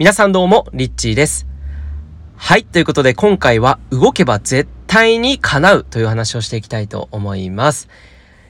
[0.00, 1.46] 皆さんどうも、リッチーです。
[2.34, 7.90] はい、ということで今回は動けば絶対に叶うという話をしていきたいと思います。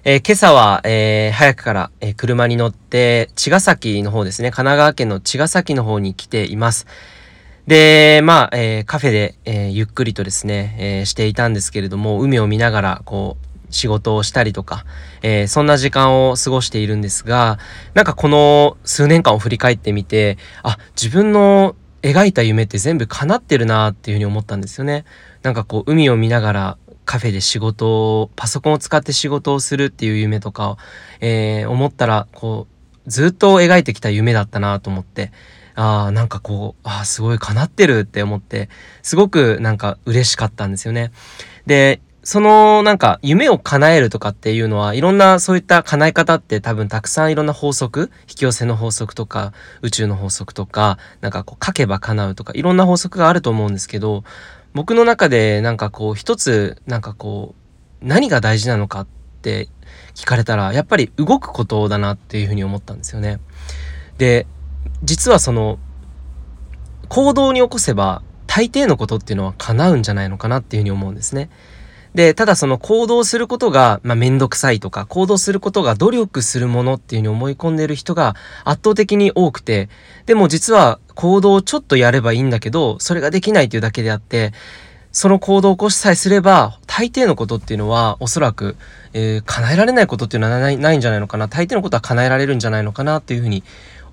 [0.05, 6.87] えー、今朝は、えー、早くから、えー、車に乗って茅ヶ崎の方ですね、神奈川県の茅ヶ崎の方に来ています。
[7.67, 14.85] で、まあ、えカフェで、えゆっくりとですね、えしていたんですけれども、海を見ながら、こう、仕事をしたりとか、
[15.23, 17.59] えー、そんな時間を過ごしているんですが、
[17.95, 25.05] なんかこの数年間を振り返ってみて、あ、自分の描いた夢って全部叶ってるなっていうふうに思ったんですよね。
[25.43, 26.79] なんかこう海を見ながら
[27.11, 30.79] カフェで仕事を、パソコンを使って仕事をするっていう夢とかを、
[31.21, 32.69] えー、思ったら、こ
[33.05, 35.33] う、ずっと描いてきた夢だったなと思って、
[35.75, 38.69] ああ、なんかこう、ああ、すごい叶ってるって思って、
[39.03, 41.11] すごくなんか嬉しかったんですよね。
[41.67, 54.25] で、そのなんか夢を叶えるとかっていうのはいろんなそういった叶え方って多分たくさんいろんな法則引き寄せの法則とか宇宙の法則とかなんかこう書けば叶うとかいろんな法則があると思うんですけど
[54.75, 57.55] 僕の中でなんかこう一つなんかこ
[58.03, 59.07] う何が大事なのかっ
[59.41, 59.69] て
[60.15, 63.41] 聞かれたらやっぱり動くことだなっていうふうに思ったんですよね。
[64.19, 64.47] で
[65.03, 65.79] 実はその
[67.09, 71.49] 行動に起こせば大抵のことっていうのは叶うんじゃないのかなっていうふうに思うんですね。
[72.15, 79.89] で、ただその行動することが、まあ、めんどくさいとか、行動することが努力するものっていうふうに思い込んでいる人が圧倒的に多くて、
[80.27, 84.53] でも実は行動をちょっとやればいいんだけど、それができないというだけであって、
[85.13, 88.77] その行動を起こしさえすれば、大抵のことっていうのは、おそらく、
[89.13, 91.49] えー、叶えられないことっていうのはないないんじゃないのかな。
[91.49, 93.65] 大抵のことは叶えられるんじゃないのかなっていうふうに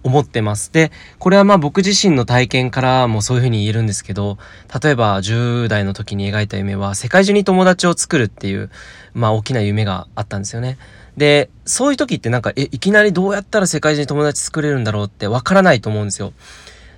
[0.03, 0.71] 思ってます。
[0.71, 4.37] で、これはまあ僕自身の体験からもそういうふうに言えるんですけど、
[4.83, 8.69] 例えば10代の時に描いた夢は世界中に友達を作るっていう、
[9.13, 10.77] まあ大きな夢があったんですよね。
[11.17, 16.31] で、そういう時ってなんか、え、いきなりどうやったら世界中に友達作れるんだろうってわからないと思うんですよ。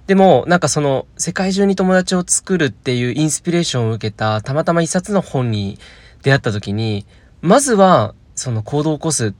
[0.07, 5.79] でも、なんかその、世界中に友達を作るっていうインスピレーションを受けた、たまたま一冊の本に
[6.23, 7.05] 出会った時に、
[7.41, 9.33] まずは、その行動を起こす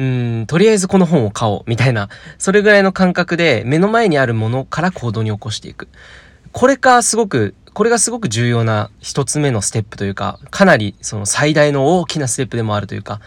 [0.00, 5.88] うん、とりあえずこの本を買おう、みたいな、それぐらいの感覚で、目の前にあるものから行動に起こしていく。
[6.52, 13.20] これか、すごく、これがすごく重要な一つ目のステップというか、かなりその最大の大きなステップでもあるというか、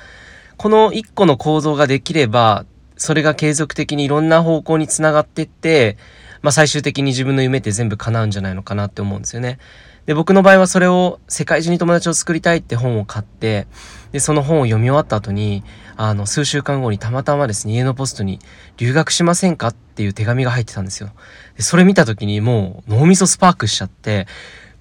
[0.58, 2.66] この一個の行動ができれば、
[2.98, 5.98] それが継続的にいろんな方向につながってって、
[6.42, 9.60] まあ最終的に自分の夢って全部叶うんじゃないのかなって思うんですよね。
[10.06, 13.68] で、僕の場合はそれを世界中に友達を作りたいって本を買って、
[14.12, 15.64] で、その本を読み終わった後に、
[15.96, 18.40] あの、数週間後にたまたまですね、家のポストに
[18.78, 21.12] 留学しませんかっていう手紙が入ってたんですよ。
[21.56, 24.28] で、それ見た時にもう脳みそスパークしちゃって、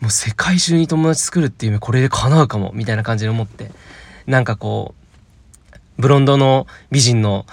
[0.00, 3.70] もう世界中に友達作るっていう夢これで叶うかも、みたいな感じで思って、
[4.26, 5.01] なんかこう、
[6.02, 7.46] ブロンドの美人の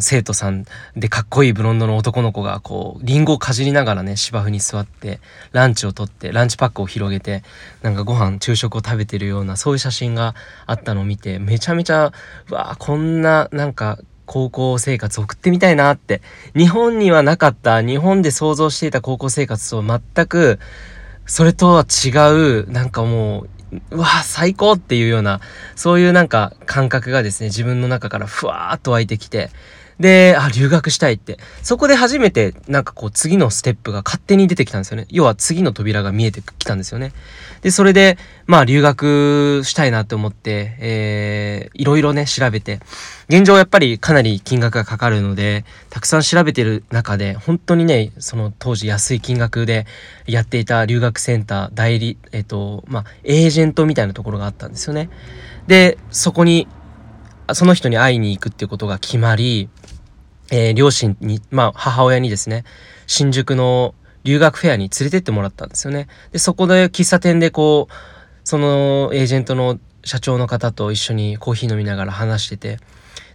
[0.00, 0.64] 生徒さん
[0.96, 5.20] でかっこいいブロンドの男の子がこうリンゴをかじりながらね芝生に座って
[5.52, 7.44] ランチをとってランチパックを広げて
[7.82, 10.34] なんかご飯昼食を食べてるようなそういう写真が
[10.66, 12.12] あったのを見てめちゃめちゃ
[12.50, 16.22] わあこんななんか高校生活送ってみたいなって
[16.56, 20.58] 日本にはなかった日本で想像していた高校生活と全く
[21.24, 22.10] それとは違
[22.64, 23.48] うなんかもう
[23.90, 25.40] うわ最高っていうような、
[25.74, 29.50] そういうなんか感覚がですね、自分の中からふわーっと湧いてきて、
[29.98, 31.38] で、あ、留学したいって。
[31.62, 35.06] そこで初めて、なんかこう、次のステップが勝手に出てきたんですよね。
[35.10, 37.12] 要は次の扉が見えてきたんですよね。
[37.62, 42.80] で、それで、まあ、留学したいなって思って、えー、いろいろね、調べて、
[43.30, 49.86] 現状やっぱりかなり金額がかかるので、たくさん調べてる中で、本当にね、その当時安い金額で
[50.26, 55.08] やっていた留学センター、代理、えっ、と、まあ、エージェントみたいなところがあったんですよね。
[55.66, 56.68] で、そこに、
[57.52, 59.70] その人に会いに行くっていうことが決まり、
[60.50, 62.64] えー、両親に、まあ、母親にですね、
[63.06, 66.08] 新宿の留学フェアに連れてってもらったんですよね。
[66.32, 67.94] で、そこで喫茶店でこう、
[68.44, 72.78] そのエージェントの社長の方と一緒にコーヒー飲みながら話してて、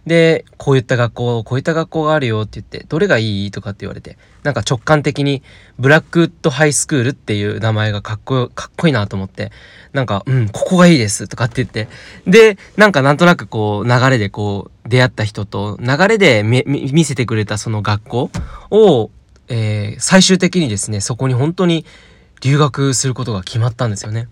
[0.06, 5.42] で、こういった学校、こういった学校があるよって言って、どれがいいとかって言われて、なんか直感的に、
[5.78, 9.52] ブラックウッドハイスクールっていう名前がかっこ、かっこいいなと思って、
[9.92, 11.88] なんか、うん、ここがいいですとかって言って、
[12.26, 18.30] で、なんかなんとなくこう、流れでこう、出会った人と、流れで見せてくれたその学校
[18.70, 19.10] を、
[19.48, 21.84] えー、最終的にですね、そこに本当に
[22.40, 24.26] 留学することが決まったんですよね。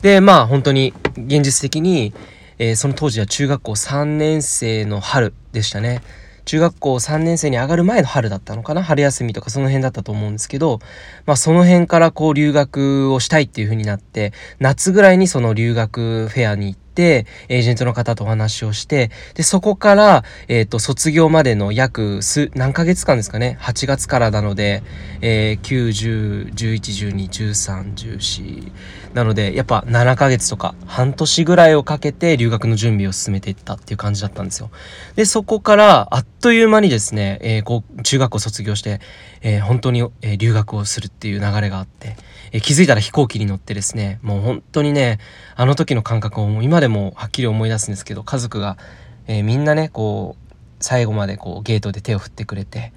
[0.00, 2.14] で、まあ本当に現実的に、
[2.58, 6.02] えー、その当時は中学校3年生の春でしたね。
[6.44, 8.82] 中学校3年生に上がる前の春だったのかな？
[8.82, 10.78] 春休みとかその辺だったと思うんですけど、
[11.24, 24.82] まあその辺からこう留学をしたいっていう風になって、夏ぐらいにその留学フェアに行って、エージェントの方とお話をして、で、そこから、えっ、と、卒業までの約数、何ヶ月間ですかね？8月からなので、
[25.20, 28.72] えー、9、10、11、12、13、14。
[29.14, 34.70] なので、やっぱ7ヶ月とか半年ぐらいをかけて留学の準備を進めていったっていう感じだったんですよ。
[35.16, 39.00] で、そこから、あっという間にですね、えー、こう、中学校卒業して、
[39.40, 42.16] えー、本当に、えー、留学をするっていう流れがあって、
[42.54, 45.18] え、気づいたら飛行機に乗ってですね、もう本当にね、
[45.56, 48.78] あの時の感覚を今でもはっきり思い出すんですけど、家族が、
[49.26, 52.92] え、みんなね、こう、最後までこうゲートで手を振ってくれて、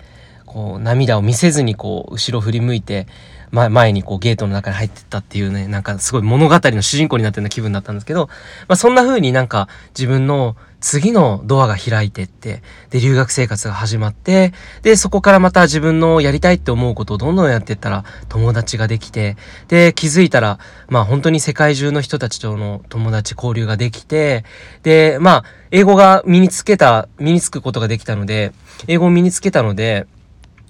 [0.47, 3.05] こう涙を見せずにこう後ろ振り向いて、
[3.51, 8.27] ま、前にこうゲートの中に入ってったっていうね、なんかすごい物語の主人公になったような気分だったんですけど、
[8.67, 14.53] まあそんな風になんか自分の次のドアが開いてって、で、留学生活が始まって、
[14.83, 24.45] で、そこからまた自分のやりたいって思うことをどんどんやってったら友達ができて、で、気づいたら、まあ本当に世界中の人たちとの友達交流ができて、
[24.83, 28.53] で、まあ、英語が身につけた、身につくことができたので、
[28.87, 30.05] 英語を身につけたので、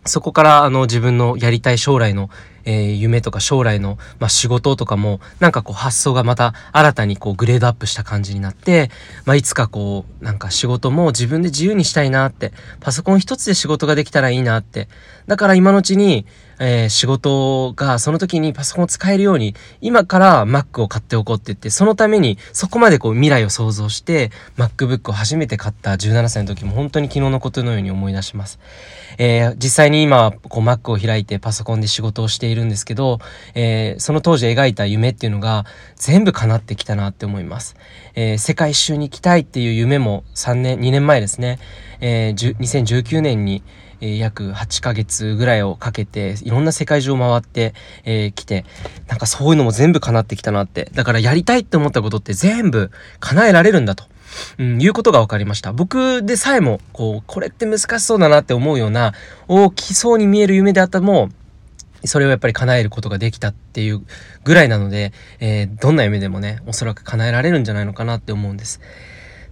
[0.08, 2.30] そこからあの自分のやりたい将来の
[2.68, 8.92] えー、夢とか将来の、まあ、仕事とかも、なんかこう発想がまた新たにこうグレードアップした感じになって、
[9.26, 14.90] まあ、いつかこう、なんか仕事も自分で自由にしたいなって、パソコン一つで仕事ができたらいいなって。
[15.28, 16.26] だから今のうちに、
[16.60, 28.60] えー、仕事がその時にパソコンを使えるように、今から Mac を買っておこうって言って、そのためにそこまでこう未来を想像して、MacBook を初めて買った17歳の時も本当に昨日のことのように思い出します。
[29.18, 33.20] えー、実際に今、こう Mac を開いてパソコンで仕事をしているるんですけど、
[33.56, 35.66] えー、その当時描いた夢っていうのが
[35.96, 37.76] 全部叶ってきたなって思います。
[38.16, 41.60] えー、世界一周に行きたいっていう夢も3年、2年前ですね、
[42.02, 43.64] えー、2019年に、
[44.02, 47.74] えー、約8ヶ月ぐらいをかけて、いろんな世界中を回って、
[48.04, 48.66] えー、来て、
[49.08, 50.92] なんかそういうのも全部叶ってきたなって。
[50.94, 54.06] だからやりたいって思ったことって全部叶えられるんだと。
[54.58, 55.74] うん、いうことが分かりました。
[55.74, 59.14] 僕でさえも、こう、これって難しそうだなって思うような、
[59.48, 61.30] 大きそうに見える夢であったも、
[62.04, 64.02] それをやっぱり叶えることができたっていう
[64.44, 68.82] ぐらいなので、えー、どんな夢でもね、おそらく叶えられるんじゃないのかなって思うんです。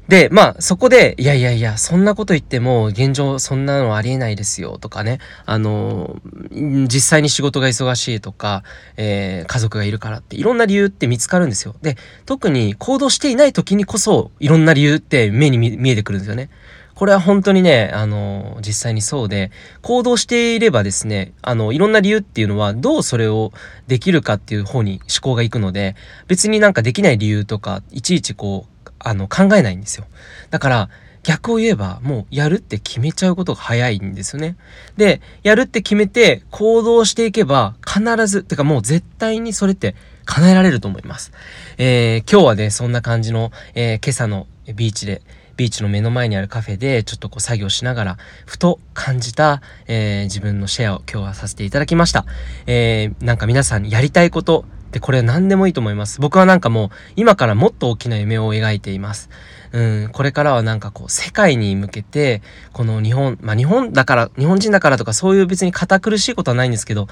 [0.08, 5.18] で、まあ、そこで、いやいやいや、そんなこと言っても、現状そんなのありえないですよ、とかね。
[5.46, 6.22] あの、
[6.52, 8.64] 実際に仕事が忙しいとか、
[8.98, 11.76] えー、家族がいるからって、いろんな理由って見つかるんですよ。
[11.82, 11.98] で、
[12.28, 16.50] 特に行動していない時にこそ、いろんな理由って目に見えてくるんですよね。
[16.96, 19.52] これは本当にね、あの、実際にそうで、
[19.82, 23.52] 行動していればですね、あの、いろんな理由っていうのは、どうそれを
[23.88, 25.96] できるかっていう方に思考がいくので、
[26.28, 30.06] 別になんかできない理由とか、いちいちこう、あの、考えないんですよ。
[30.50, 30.90] だから、
[31.24, 34.56] 逆を言えば、もうやるって決めちゃうことが早いんですよね。
[34.96, 39.96] で、やるって決めて行動していけば、必ず、てかもう絶対にそれって
[40.26, 41.34] 叶えられると思います。
[41.78, 45.24] えー、今日はね、そんな感じの、えー、今朝のビーチで、
[45.58, 52.26] ビーチの目の前にあるカフェでちょっとこう作業しながら、ふと感じた、えー、自分のシェアを今日はさせていただきました。
[52.68, 56.22] えー、なんか皆さんやりたいこと、で、これ何でもいいと思います。
[56.22, 59.30] 僕はなんかもう、今からもっと大きな夢を描いています。
[59.74, 62.42] うん、これからはなんかこう、世界に向けて、
[62.72, 67.10] この日本、まあ日本だから、日本人だからとかそういう別に堅苦しいことはないんですけど、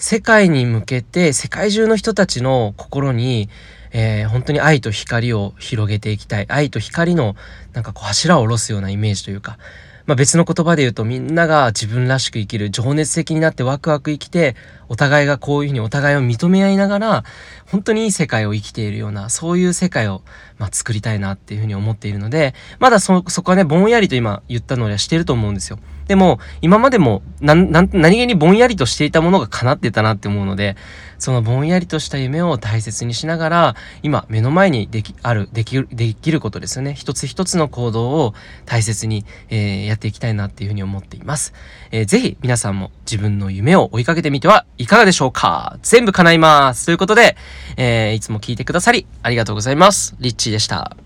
[0.00, 3.50] 世界に向けて、世界中の人たちの心に、
[3.92, 6.46] えー、本当に愛と光を広げていきたい。
[6.48, 7.36] 愛と光の、
[7.74, 9.58] なんかこう、柱を下ろすようなイメージというか、
[10.06, 14.56] まあ、別の言葉で言うとみんなが自分らしく生きる情熱的になってワクワク生きて
[14.88, 17.24] お互いがこういうふうにお互いを認め合いながら
[17.70, 20.22] 本当にいい世界を生きているようなそういう世界を
[20.58, 25.78] まあ作りたいなっていうふうに思っているのでまだそそこはねぼんやりと今言ったのではしてると思うんですよ。
[26.10, 30.74] でも今までも何気にぼんやりとしていたものが叶ってたなって思うので
[31.20, 36.94] そのぼんやりとした夢を大切にしながら、今目の前にでき、ある、できる、できることですよね。
[36.94, 41.52] 一つ一つの行動を大切に、えー、やっていきたいなっていうふうに思っています。
[41.90, 46.86] えー、ぜひ皆さんも自分の夢を追いかけてみてはいかがでしょうか全部叶います。
[46.86, 47.36] ということで、
[47.76, 50.16] えー、いつも聞いてくださりありがとうございます。
[50.20, 50.96] リッチーでした。